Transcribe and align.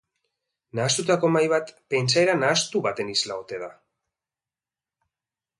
Nahastutako 0.79 1.29
mahai 1.35 1.51
bat 1.51 1.69
pentsaera 1.95 2.37
nahastu 2.39 2.83
baten 2.89 3.15
isla 3.17 3.39
ote 3.45 3.63
da? 3.67 3.71